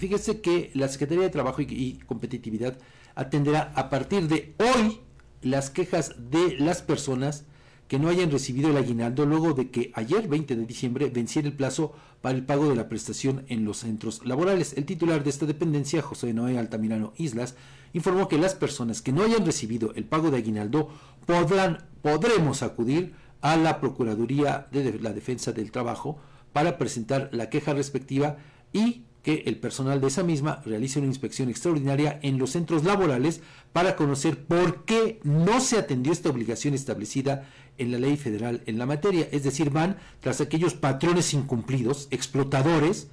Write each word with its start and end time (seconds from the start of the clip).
fíjese 0.00 0.40
que 0.40 0.70
la 0.74 0.88
Secretaría 0.88 1.24
de 1.24 1.30
Trabajo 1.30 1.60
y, 1.60 2.00
Competitividad 2.06 2.78
atenderá 3.14 3.72
a 3.76 3.90
partir 3.90 4.28
de 4.28 4.54
hoy 4.58 5.00
las 5.42 5.68
quejas 5.68 6.14
de 6.30 6.56
las 6.58 6.80
personas 6.80 7.44
que 7.86 7.98
no 7.98 8.08
hayan 8.08 8.30
recibido 8.30 8.70
el 8.70 8.76
aguinaldo 8.76 9.26
luego 9.26 9.52
de 9.52 9.70
que 9.70 9.92
ayer, 9.94 10.26
20 10.26 10.56
de 10.56 10.64
diciembre, 10.64 11.10
venciera 11.10 11.48
el 11.48 11.54
plazo 11.54 11.92
para 12.22 12.36
el 12.36 12.46
pago 12.46 12.68
de 12.68 12.76
la 12.76 12.88
prestación 12.88 13.44
en 13.48 13.64
los 13.64 13.78
centros 13.78 14.24
laborales. 14.24 14.72
El 14.76 14.86
titular 14.86 15.22
de 15.22 15.30
esta 15.30 15.44
dependencia, 15.44 16.00
José 16.00 16.32
Noé 16.32 16.58
Altamirano 16.58 17.12
Islas, 17.16 17.56
informó 17.92 18.28
que 18.28 18.38
las 18.38 18.54
personas 18.54 19.02
que 19.02 19.12
no 19.12 19.22
hayan 19.22 19.44
recibido 19.44 19.92
el 19.96 20.04
pago 20.04 20.30
de 20.30 20.38
aguinaldo 20.38 20.88
podrán, 21.26 21.88
podremos 22.00 22.62
acudir 22.62 23.14
a 23.42 23.56
la 23.56 23.80
Procuraduría 23.80 24.68
de 24.70 24.98
la 25.00 25.12
Defensa 25.12 25.52
del 25.52 25.72
Trabajo 25.72 26.18
para 26.52 26.78
presentar 26.78 27.28
la 27.32 27.50
queja 27.50 27.74
respectiva 27.74 28.36
y 28.72 29.04
que 29.22 29.42
el 29.46 29.58
personal 29.58 30.00
de 30.00 30.06
esa 30.06 30.22
misma 30.22 30.62
realice 30.64 30.98
una 30.98 31.08
inspección 31.08 31.50
extraordinaria 31.50 32.18
en 32.22 32.38
los 32.38 32.50
centros 32.50 32.84
laborales 32.84 33.42
para 33.72 33.96
conocer 33.96 34.44
por 34.44 34.84
qué 34.84 35.20
no 35.24 35.60
se 35.60 35.78
atendió 35.78 36.12
esta 36.12 36.30
obligación 36.30 36.74
establecida 36.74 37.48
en 37.76 37.92
la 37.92 37.98
ley 37.98 38.16
federal 38.16 38.62
en 38.66 38.78
la 38.78 38.86
materia. 38.86 39.28
Es 39.30 39.42
decir, 39.42 39.70
van 39.70 39.96
tras 40.20 40.40
aquellos 40.40 40.74
patrones 40.74 41.34
incumplidos, 41.34 42.08
explotadores, 42.10 43.08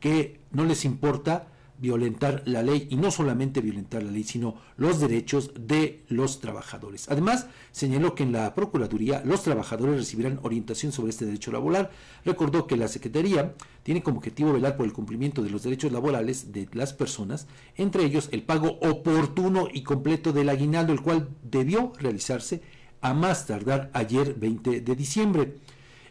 que 0.00 0.40
no 0.50 0.64
les 0.64 0.84
importa 0.84 1.48
violentar 1.78 2.42
la 2.46 2.62
ley 2.62 2.88
y 2.90 2.96
no 2.96 3.10
solamente 3.10 3.60
violentar 3.60 4.02
la 4.02 4.10
ley, 4.10 4.24
sino 4.24 4.56
los 4.76 5.00
derechos 5.00 5.52
de 5.58 6.04
los 6.08 6.40
trabajadores. 6.40 7.08
Además, 7.10 7.46
señaló 7.72 8.14
que 8.14 8.22
en 8.22 8.32
la 8.32 8.54
Procuraduría 8.54 9.22
los 9.24 9.42
trabajadores 9.42 9.96
recibirán 9.96 10.40
orientación 10.42 10.92
sobre 10.92 11.10
este 11.10 11.26
derecho 11.26 11.52
laboral. 11.52 11.90
Recordó 12.24 12.66
que 12.66 12.76
la 12.76 12.88
Secretaría 12.88 13.54
tiene 13.82 14.02
como 14.02 14.18
objetivo 14.18 14.52
velar 14.52 14.76
por 14.76 14.86
el 14.86 14.92
cumplimiento 14.92 15.42
de 15.42 15.50
los 15.50 15.62
derechos 15.62 15.92
laborales 15.92 16.52
de 16.52 16.68
las 16.72 16.92
personas, 16.92 17.46
entre 17.76 18.04
ellos 18.04 18.28
el 18.32 18.42
pago 18.42 18.78
oportuno 18.80 19.68
y 19.72 19.82
completo 19.82 20.32
del 20.32 20.48
aguinaldo, 20.48 20.92
el 20.92 21.02
cual 21.02 21.28
debió 21.42 21.92
realizarse 21.98 22.62
a 23.00 23.14
más 23.14 23.46
tardar 23.46 23.90
ayer 23.92 24.34
20 24.34 24.80
de 24.80 24.96
diciembre 24.96 25.54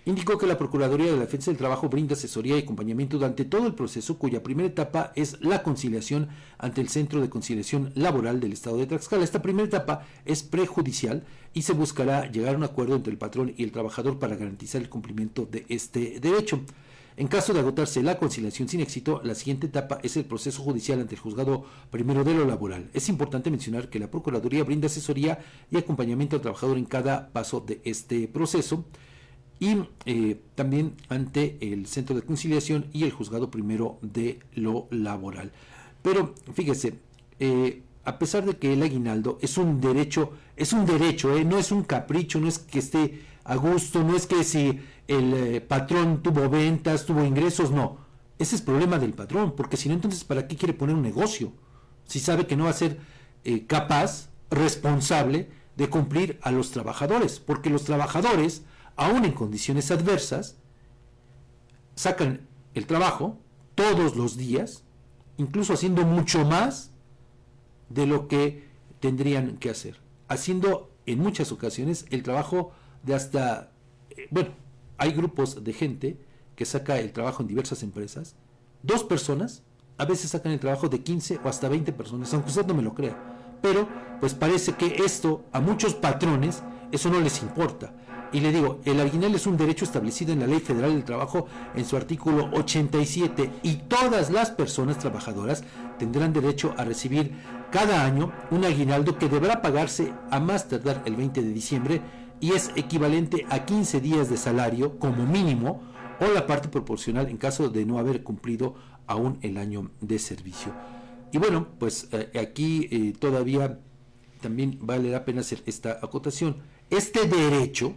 indicó 0.05 0.37
que 0.37 0.47
la 0.47 0.57
Procuraduría 0.57 1.07
de 1.07 1.13
la 1.13 1.25
Defensa 1.25 1.51
del 1.51 1.57
Trabajo 1.57 1.89
brinda 1.89 2.13
asesoría 2.13 2.55
y 2.55 2.61
acompañamiento 2.61 3.17
durante 3.17 3.43
todo 3.43 3.65
el 3.65 3.73
proceso, 3.73 4.17
cuya 4.17 4.43
primera 4.43 4.69
etapa 4.69 5.11
es 5.15 5.41
la 5.41 5.63
conciliación 5.63 6.29
ante 6.57 6.81
el 6.81 6.89
Centro 6.89 7.21
de 7.21 7.29
Conciliación 7.29 7.91
Laboral 7.95 8.39
del 8.39 8.53
Estado 8.53 8.77
de 8.77 8.85
Tlaxcala. 8.85 9.23
Esta 9.23 9.41
primera 9.41 9.67
etapa 9.67 10.05
es 10.23 10.43
prejudicial 10.43 11.25
y 11.53 11.63
se 11.63 11.73
buscará 11.73 12.31
llegar 12.31 12.53
a 12.53 12.57
un 12.57 12.63
acuerdo 12.63 12.95
entre 12.95 13.11
el 13.11 13.17
patrón 13.17 13.53
y 13.57 13.63
el 13.63 13.71
trabajador 13.71 14.19
para 14.19 14.35
garantizar 14.35 14.81
el 14.81 14.89
cumplimiento 14.89 15.47
de 15.49 15.65
este 15.69 16.19
derecho. 16.19 16.61
En 17.17 17.27
caso 17.29 17.53
de 17.53 17.61
agotarse 17.61 18.03
la 18.03 18.17
conciliación 18.17 18.67
sin 18.67 18.81
éxito, 18.81 19.21
la 19.23 19.35
siguiente 19.35 19.67
etapa 19.67 19.99
es 20.03 20.17
el 20.17 20.25
proceso 20.25 20.61
judicial 20.61 20.99
ante 20.99 21.15
el 21.15 21.21
juzgado 21.21 21.63
primero 21.89 22.25
de 22.25 22.33
lo 22.33 22.45
laboral. 22.45 22.89
Es 22.93 23.07
importante 23.07 23.49
mencionar 23.49 23.89
que 23.89 23.99
la 23.99 24.11
Procuraduría 24.11 24.65
brinda 24.65 24.87
asesoría 24.87 25.39
y 25.71 25.77
acompañamiento 25.77 26.35
al 26.35 26.41
trabajador 26.41 26.77
en 26.77 26.83
cada 26.83 27.29
paso 27.31 27.61
de 27.61 27.79
este 27.85 28.27
proceso 28.27 28.83
y 29.59 29.77
eh, 30.05 30.41
también 30.55 30.95
ante 31.09 31.57
el 31.61 31.87
Centro 31.87 32.15
de 32.15 32.23
Conciliación 32.23 32.87
y 32.93 33.03
el 33.03 33.11
Juzgado 33.11 33.49
Primero 33.49 33.97
de 34.01 34.39
lo 34.53 34.87
Laboral. 34.91 35.51
Pero 36.01 36.35
fíjese, 36.53 36.99
eh, 37.39 37.81
a 38.03 38.19
pesar 38.19 38.45
de 38.45 38.57
que 38.57 38.73
el 38.73 38.83
aguinaldo 38.83 39.37
es 39.41 39.57
un 39.57 39.79
derecho, 39.79 40.33
es 40.55 40.73
un 40.73 40.85
derecho, 40.85 41.35
eh, 41.35 41.45
no 41.45 41.57
es 41.57 41.71
un 41.71 41.83
capricho, 41.83 42.39
no 42.39 42.47
es 42.47 42.59
que 42.59 42.79
esté 42.79 43.21
a 43.43 43.55
gusto, 43.55 44.03
no 44.03 44.15
es 44.15 44.27
que 44.27 44.43
si 44.43 44.79
el 45.07 45.61
patrón 45.61 46.21
tuvo 46.21 46.49
ventas, 46.49 47.05
tuvo 47.05 47.23
ingresos, 47.23 47.71
no. 47.71 47.97
Ese 48.37 48.55
es 48.55 48.61
problema 48.61 48.99
del 48.99 49.13
patrón, 49.13 49.53
porque 49.55 49.77
si 49.77 49.87
no, 49.87 49.95
entonces, 49.95 50.23
¿para 50.23 50.47
qué 50.47 50.57
quiere 50.57 50.73
poner 50.73 50.95
un 50.95 51.01
negocio? 51.01 51.53
Si 52.05 52.19
sabe 52.19 52.47
que 52.47 52.57
no 52.57 52.65
va 52.65 52.71
a 52.71 52.73
ser 52.73 52.99
capaz, 53.67 54.29
responsable 54.49 55.49
de 55.77 55.89
cumplir 55.89 56.39
a 56.41 56.51
los 56.51 56.71
trabajadores, 56.71 57.39
porque 57.39 57.69
los 57.69 57.83
trabajadores 57.83 58.63
aún 58.95 59.25
en 59.25 59.31
condiciones 59.31 59.91
adversas, 59.91 60.57
sacan 61.95 62.47
el 62.73 62.85
trabajo 62.85 63.37
todos 63.75 64.15
los 64.15 64.37
días, 64.37 64.83
incluso 65.37 65.73
haciendo 65.73 66.05
mucho 66.05 66.45
más 66.45 66.91
de 67.89 68.05
lo 68.05 68.27
que 68.27 68.67
tendrían 68.99 69.57
que 69.57 69.69
hacer, 69.69 69.99
haciendo 70.27 70.91
en 71.05 71.19
muchas 71.19 71.51
ocasiones 71.51 72.05
el 72.09 72.23
trabajo 72.23 72.71
de 73.03 73.15
hasta, 73.15 73.71
eh, 74.09 74.27
bueno, 74.31 74.49
hay 74.97 75.11
grupos 75.11 75.63
de 75.63 75.73
gente 75.73 76.17
que 76.55 76.65
saca 76.65 76.97
el 76.99 77.11
trabajo 77.11 77.41
en 77.41 77.47
diversas 77.47 77.83
empresas, 77.83 78.35
dos 78.81 79.03
personas, 79.03 79.63
a 79.97 80.05
veces 80.05 80.31
sacan 80.31 80.51
el 80.51 80.59
trabajo 80.59 80.89
de 80.89 81.01
15 81.01 81.39
o 81.43 81.47
hasta 81.47 81.69
20 81.69 81.91
personas, 81.93 82.33
aunque 82.33 82.49
usted 82.49 82.65
no 82.65 82.73
me 82.73 82.81
lo 82.81 82.93
crea, 82.93 83.17
pero 83.61 83.87
pues 84.19 84.33
parece 84.33 84.73
que 84.73 84.95
esto 85.05 85.43
a 85.51 85.59
muchos 85.59 85.95
patrones 85.95 86.63
eso 86.91 87.09
no 87.09 87.19
les 87.19 87.41
importa. 87.41 87.93
Y 88.35 88.41
le 88.41 88.51
digo, 88.51 88.81
el 88.83 88.99
aguinaldo 88.99 89.37
es 89.37 89.47
un 89.47 89.55
derecho 89.55 89.85
establecido 89.85 90.33
en 90.33 90.41
la 90.41 90.47
Ley 90.47 90.59
Federal 90.59 90.91
del 90.91 91.05
Trabajo 91.05 91.47
en 91.73 91.85
su 91.85 91.95
artículo 91.95 92.49
87 92.51 93.49
y 93.63 93.75
todas 93.87 94.29
las 94.29 94.51
personas 94.51 94.99
trabajadoras 94.99 95.63
tendrán 95.97 96.33
derecho 96.33 96.73
a 96.75 96.83
recibir 96.83 97.31
cada 97.71 98.03
año 98.03 98.33
un 98.51 98.65
aguinaldo 98.65 99.17
que 99.17 99.29
deberá 99.29 99.61
pagarse 99.61 100.11
a 100.31 100.41
más 100.41 100.67
tardar 100.67 101.01
el 101.05 101.15
20 101.15 101.43
de 101.43 101.53
diciembre 101.53 102.01
y 102.41 102.51
es 102.51 102.71
equivalente 102.75 103.45
a 103.49 103.63
15 103.63 104.01
días 104.01 104.29
de 104.29 104.35
salario 104.35 104.99
como 104.99 105.25
mínimo 105.25 105.81
o 106.19 106.27
la 106.27 106.45
parte 106.45 106.67
proporcional 106.67 107.29
en 107.29 107.37
caso 107.37 107.69
de 107.69 107.85
no 107.85 107.99
haber 107.99 108.21
cumplido 108.21 108.75
aún 109.07 109.39
el 109.43 109.57
año 109.57 109.91
de 110.01 110.19
servicio. 110.19 110.73
Y 111.31 111.37
bueno, 111.37 111.69
pues 111.79 112.09
eh, 112.11 112.37
aquí 112.37 112.89
eh, 112.91 113.13
todavía 113.17 113.79
también 114.41 114.77
vale 114.81 115.09
la 115.09 115.23
pena 115.23 115.39
hacer 115.39 115.63
esta 115.65 115.99
acotación. 116.01 116.57
Este 116.89 117.29
derecho 117.29 117.95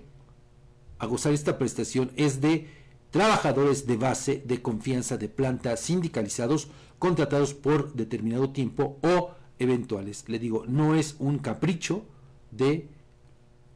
a 0.98 1.06
gozar 1.06 1.32
esta 1.32 1.58
prestación 1.58 2.10
es 2.16 2.40
de 2.40 2.68
trabajadores 3.10 3.86
de 3.86 3.96
base 3.96 4.42
de 4.44 4.60
confianza 4.60 5.16
de 5.16 5.28
planta 5.28 5.76
sindicalizados 5.76 6.68
contratados 6.98 7.54
por 7.54 7.94
determinado 7.94 8.50
tiempo 8.50 8.98
o 9.02 9.30
eventuales. 9.58 10.24
Le 10.28 10.38
digo, 10.38 10.64
no 10.66 10.94
es 10.94 11.16
un 11.18 11.38
capricho 11.38 12.04
de 12.50 12.88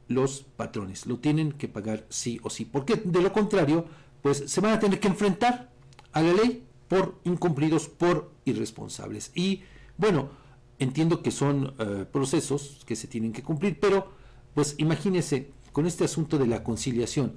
los 0.08 0.44
patrones, 0.56 1.06
lo 1.06 1.18
tienen 1.18 1.52
que 1.52 1.68
pagar 1.68 2.04
sí 2.08 2.40
o 2.42 2.50
sí, 2.50 2.64
porque 2.64 2.96
de 2.96 3.22
lo 3.22 3.32
contrario, 3.32 3.86
pues 4.20 4.44
se 4.46 4.60
van 4.60 4.72
a 4.72 4.78
tener 4.80 5.00
que 5.00 5.08
enfrentar 5.08 5.70
a 6.12 6.22
la 6.22 6.32
ley 6.32 6.64
por 6.88 7.18
incumplidos, 7.24 7.88
por 7.88 8.30
irresponsables. 8.44 9.30
Y 9.34 9.62
bueno, 9.96 10.30
entiendo 10.78 11.22
que 11.22 11.30
son 11.30 11.74
eh, 11.78 12.04
procesos 12.10 12.82
que 12.84 12.96
se 12.96 13.08
tienen 13.08 13.32
que 13.32 13.42
cumplir, 13.42 13.80
pero 13.80 14.12
pues 14.54 14.74
imagínese 14.78 15.50
con 15.72 15.86
este 15.86 16.04
asunto 16.04 16.38
de 16.38 16.46
la 16.46 16.62
conciliación, 16.62 17.34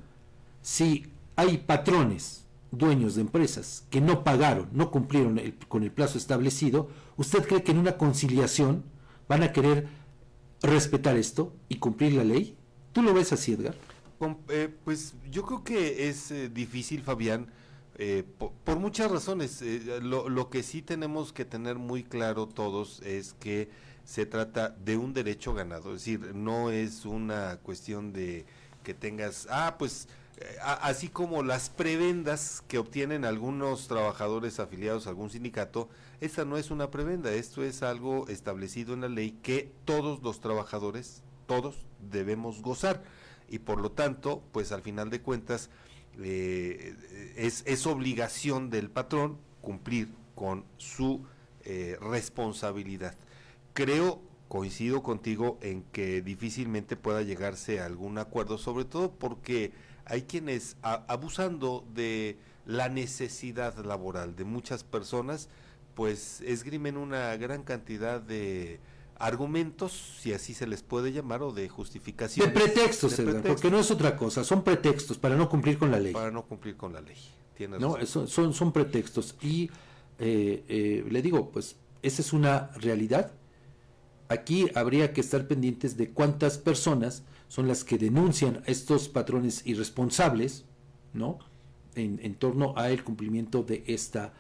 si 0.62 1.08
hay 1.36 1.58
patrones, 1.58 2.46
dueños 2.72 3.16
de 3.16 3.22
empresas, 3.22 3.86
que 3.90 4.02
no 4.02 4.24
pagaron, 4.24 4.70
no 4.74 4.92
cumplieron 4.92 5.40
con 5.68 5.84
el 5.84 5.92
plazo 5.92 6.18
establecido, 6.18 6.90
¿usted 7.18 7.48
cree 7.48 7.64
que 7.64 7.72
en 7.72 7.78
una 7.78 7.98
conciliación 7.98 8.84
van 9.28 9.44
a 9.44 9.52
querer 9.52 9.88
respetar 10.62 11.16
esto 11.16 11.54
y 11.70 11.78
cumplir 11.78 12.14
la 12.14 12.24
ley? 12.24 12.58
¿Tú 12.92 13.02
lo 13.02 13.14
ves 13.14 13.34
así, 13.34 13.54
Edgar? 13.54 13.76
Eh, 14.50 14.74
pues 14.84 15.14
yo 15.30 15.44
creo 15.46 15.64
que 15.64 16.10
es 16.10 16.32
eh, 16.32 16.50
difícil, 16.50 17.02
Fabián, 17.02 17.48
eh, 17.98 18.24
por, 18.38 18.80
muchas 18.80 19.10
razones. 19.10 19.62
Lo, 20.02 20.30
lo, 20.30 20.50
que 20.50 20.64
sí 20.64 20.82
tenemos 20.82 21.34
que 21.34 21.46
tener 21.46 21.78
muy 21.78 22.04
claro 22.04 22.48
todos 22.48 23.02
es 23.02 23.34
que 23.34 23.70
se 24.06 24.26
trata 24.26 24.70
de 24.70 24.98
un 24.98 25.14
derecho 25.14 25.54
ganado, 25.54 25.96
es 25.96 26.06
decir, 26.06 26.36
no 26.36 26.70
es 26.70 27.06
una 27.06 27.58
cuestión 27.64 28.14
de 28.14 28.46
que 28.84 28.94
tengas, 28.94 29.48
ah, 29.50 29.76
pues 29.80 30.08
eh, 30.38 30.58
así 30.62 31.10
como 31.10 31.42
las 31.42 31.70
prebendas 31.70 32.64
que 32.68 32.78
obtienen 32.78 33.26
algunos 33.26 33.88
trabajadores 33.88 34.60
afiliados 34.60 35.08
a 35.08 35.10
algún 35.10 35.32
sindicato, 35.32 35.90
esta 36.22 36.46
no 36.46 36.58
es 36.58 36.70
una 36.70 36.92
prebenda, 36.92 37.34
esto 37.34 37.64
es 37.64 37.82
algo 37.82 38.28
establecido 38.28 38.94
en 38.94 39.02
la 39.02 39.10
ley 39.10 39.32
que 39.42 39.72
todos 39.86 40.22
los 40.22 40.40
trabajadores, 40.40 41.24
todos 41.48 41.76
debemos 42.00 42.62
gozar 42.62 43.02
y 43.50 43.60
por 43.60 43.82
lo 43.82 43.92
tanto, 43.92 44.44
pues 44.52 44.72
al 44.72 44.82
final 44.82 45.10
de 45.10 45.22
cuentas 45.22 45.70
eh, 46.22 47.34
es, 47.36 47.64
es, 47.66 47.86
obligación 47.86 48.70
del 48.70 48.90
patrón 48.90 49.38
cumplir 49.62 50.10
con 50.36 50.66
su 50.78 51.26
eh, 51.64 51.98
responsabilidad. 52.02 53.16
Creo, 53.74 54.22
coincido 54.48 55.02
contigo 55.04 55.58
en 55.62 55.84
que 55.84 56.22
difícilmente 56.22 56.96
pueda 56.96 57.24
llegarse 57.24 57.80
a 57.80 57.86
algún 57.86 58.18
acuerdo, 58.18 58.58
sobre 58.58 58.86
todo 58.86 59.12
porque 59.12 59.72
hay 60.06 60.24
quienes, 60.24 60.78
abusando 60.82 61.86
de 61.94 62.38
la 62.66 62.90
necesidad 62.90 63.78
laboral 63.84 64.36
de 64.36 64.44
muchas 64.44 64.84
personas, 64.84 65.50
pues 65.96 66.42
esgrimen 66.42 66.98
una 66.98 67.36
gran 67.38 67.64
cantidad 67.64 68.22
de 68.22 68.80
argumentos, 69.18 70.20
si 70.22 70.34
así 70.34 70.54
se 70.54 70.68
les 70.68 70.82
puede 70.82 71.12
llamar, 71.12 71.42
o 71.42 71.52
de 71.52 71.70
justificaciones. 71.70 72.54
De 72.54 72.60
pretextos, 72.60 73.22
porque 73.46 73.72
no 73.72 73.80
es 73.80 73.92
otra 73.92 74.16
cosa, 74.16 74.44
son 74.44 74.64
pretextos 74.64 75.18
para 75.18 75.36
no 75.36 75.50
cumplir 75.50 75.78
con 75.78 75.92
la 75.92 76.00
ley. 76.00 76.14
Para 76.14 76.32
no 76.32 76.44
cumplir 76.46 76.76
con 76.76 76.94
la 76.94 77.02
ley, 77.02 77.18
no, 77.80 77.98
son, 78.06 78.54
son 78.54 78.72
pretextos. 78.72 79.36
Y 79.42 79.70
eh, 80.20 80.64
eh, 80.68 81.06
le 81.10 81.22
digo, 81.22 81.50
pues 81.52 81.78
esa 82.02 82.22
es 82.22 82.34
una 82.34 82.72
realidad. 82.76 83.32
Aquí 84.28 84.68
habría 84.76 85.14
que 85.14 85.22
estar 85.22 85.48
pendientes 85.48 85.98
de 85.98 86.10
cuántas 86.10 86.58
personas 86.58 87.24
son 87.48 87.68
las 87.68 87.84
que 87.84 87.98
denuncian 87.98 88.64
a 88.68 88.72
estos 88.72 89.08
patrones 89.08 89.66
irresponsables, 89.66 90.66
¿no? 91.14 91.40
En, 91.94 92.20
en 92.22 92.36
torno 92.36 92.74
a 92.76 92.90
el 92.90 93.04
cumplimiento 93.04 93.64
de 93.64 93.84
esta 93.88 94.34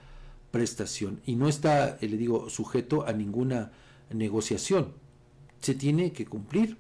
prestación. 0.52 1.22
Y 1.26 1.36
no 1.36 1.48
está, 1.48 1.98
le 2.02 2.18
digo, 2.18 2.50
sujeto 2.50 3.06
a 3.06 3.14
ninguna 3.14 3.72
negociación. 4.12 4.94
Se 5.62 5.76
tiene 5.76 6.12
que 6.12 6.26
cumplir. 6.26 6.78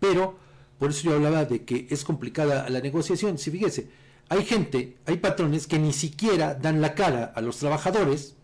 Pero, 0.00 0.36
por 0.78 0.90
eso 0.90 1.04
yo 1.04 1.14
hablaba 1.14 1.44
de 1.44 1.64
que 1.64 1.86
es 1.90 2.04
complicada 2.04 2.68
la 2.68 2.80
negociación. 2.80 3.38
Si 3.38 3.50
fíjese, 3.50 3.88
hay 4.28 4.44
gente, 4.44 4.96
hay 5.06 5.18
patrones 5.18 5.66
que 5.66 5.78
ni 5.78 5.92
siquiera 5.92 6.54
dan 6.54 6.80
la 6.80 6.94
cara 6.94 7.32
a 7.34 7.40
los 7.40 7.58
trabajadores, 7.58 8.36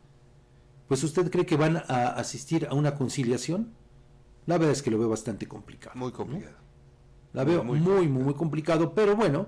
pues 0.89 1.03
usted 1.03 1.31
cree 1.31 1.47
que 1.47 1.57
van 1.57 1.77
a 1.77 2.09
asistir 2.09 2.67
a 2.71 2.75
una 2.75 2.95
conciliación? 2.95 3.73
La 4.47 4.59
verdad 4.59 4.73
es 4.73 4.83
que 4.83 4.91
lo 4.91 4.99
veo 4.99 5.09
bastante 5.09 5.47
complicado. 5.47 5.99
Muy 5.99 6.13
complicado. 6.13 6.57
La 7.33 7.45
veo 7.45 7.65
muy, 7.65 7.81
muy, 7.81 8.09
muy, 8.09 8.35
complicado, 8.35 8.93
pero 8.95 9.17
bueno, 9.17 9.47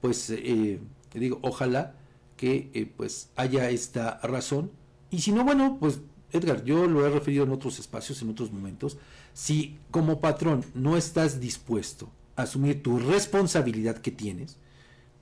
pues 0.00 0.30
eh, 0.30 0.80
digo, 1.12 1.40
ojalá 1.42 1.96
que 2.36 2.70
eh, 2.74 2.86
pues 2.96 3.30
haya 3.34 3.70
esta 3.70 4.20
razón. 4.22 4.70
Y 5.10 5.20
si 5.20 5.32
no, 5.32 5.44
bueno, 5.44 5.78
pues 5.80 6.00
Edgar, 6.32 6.64
yo 6.64 6.86
lo 6.86 7.06
he 7.06 7.10
referido 7.10 7.44
en 7.44 7.52
otros 7.52 7.78
espacios, 7.78 8.20
en 8.22 8.30
otros 8.30 8.52
momentos, 8.52 8.98
si 9.32 9.78
como 9.90 10.20
patrón 10.20 10.64
no 10.74 10.96
estás 10.96 11.40
dispuesto 11.40 12.10
a 12.36 12.42
asumir 12.42 12.82
tu 12.82 12.98
responsabilidad 12.98 13.98
que 13.98 14.10
tienes, 14.10 14.56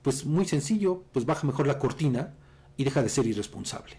pues 0.02 0.24
muy 0.24 0.44
sencillo, 0.44 1.02
pues 1.12 1.26
baja 1.26 1.46
mejor 1.46 1.66
la 1.66 1.78
cortina 1.78 2.34
y 2.76 2.84
deja 2.84 3.02
de 3.02 3.08
ser 3.08 3.26
irresponsable. 3.26 3.96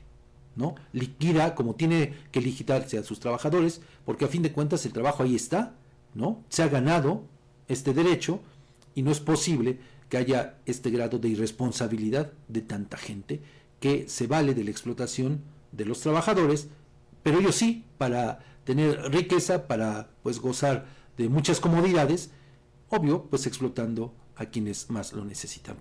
¿no? 0.56 0.76
Liquida 0.92 1.56
como 1.56 1.76
tiene 1.76 2.14
que 2.32 2.42
liquidarse 2.42 2.98
a 2.98 3.04
sus 3.04 3.20
trabajadores, 3.20 3.82
porque 4.06 4.26
a 4.26 4.28
fin 4.28 4.42
de 4.42 4.52
cuentas 4.52 4.86
el 4.86 4.92
trabajo 4.92 5.24
ahí 5.24 5.36
está, 5.36 5.76
¿no? 6.16 6.44
Se 6.50 6.64
ha 6.64 6.68
ganado 6.68 7.24
este 7.68 7.94
derecho 7.94 8.42
y 8.96 9.04
no 9.04 9.12
es 9.12 9.20
posible 9.20 9.80
que 10.10 10.18
haya 10.18 10.58
este 10.66 10.90
grado 10.90 11.20
de 11.20 11.30
irresponsabilidad 11.30 12.32
de 12.48 12.62
tanta 12.62 12.98
gente 12.98 13.42
que 13.80 14.10
se 14.10 14.26
vale 14.26 14.54
de 14.56 14.64
la 14.64 14.72
explotación 14.72 15.42
de 15.72 15.86
los 15.86 16.00
trabajadores, 16.00 16.70
pero 17.24 17.40
ellos 17.40 17.56
sí, 17.56 17.86
para 17.98 18.40
tener 18.64 19.12
riqueza, 19.12 19.68
para 19.68 20.10
pues 20.24 20.40
gozar 20.40 20.86
de 21.18 21.30
muchas 21.30 21.60
comodidades, 21.60 22.32
obvio, 22.90 23.26
pues 23.30 23.48
explotando 23.48 24.14
a 24.36 24.46
quienes 24.46 24.90
más 24.90 25.14
lo 25.14 25.26
necesitan. 25.26 25.78